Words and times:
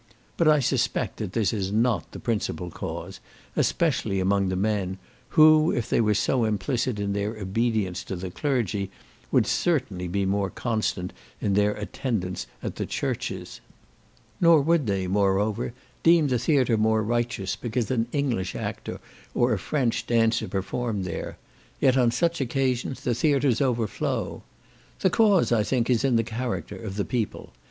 But 0.35 0.47
I 0.47 0.61
suspect 0.61 1.17
that 1.17 1.33
this 1.33 1.53
is 1.53 1.71
not 1.71 2.11
the 2.11 2.17
principal 2.17 2.71
cause, 2.71 3.19
especially 3.55 4.19
among 4.19 4.49
the 4.49 4.55
men, 4.55 4.97
who, 5.37 5.71
if 5.71 5.87
they 5.91 6.01
were 6.01 6.15
so 6.15 6.43
implicit 6.43 6.99
in 6.99 7.13
their 7.13 7.37
obedience 7.37 8.03
to 8.05 8.15
the 8.15 8.31
clergy, 8.31 8.89
would 9.31 9.45
certainly 9.45 10.07
be 10.07 10.25
more 10.25 10.49
constant 10.49 11.13
in 11.39 11.53
their 11.53 11.73
attendance 11.73 12.47
at 12.63 12.77
the 12.77 12.87
churches; 12.87 13.61
nor 14.39 14.59
would 14.63 14.87
they, 14.87 15.05
moreover, 15.05 15.71
deem 16.01 16.29
the 16.29 16.39
theatre 16.39 16.77
more 16.77 17.03
righteous 17.03 17.55
because 17.55 17.91
an 17.91 18.07
English 18.11 18.55
actor, 18.55 18.99
or 19.35 19.53
a 19.53 19.59
French 19.59 20.07
dancer, 20.07 20.47
performed 20.47 21.05
there; 21.05 21.37
yet 21.79 21.95
on 21.95 22.09
such 22.09 22.41
occasions 22.41 23.01
the 23.01 23.13
theatres 23.13 23.61
overflow. 23.61 24.41
The 25.01 25.11
cause, 25.11 25.51
I 25.51 25.61
think, 25.61 25.91
is 25.91 26.03
in 26.03 26.15
the 26.15 26.23
character 26.23 26.75
of 26.75 26.95
the 26.95 27.05
people. 27.05 27.53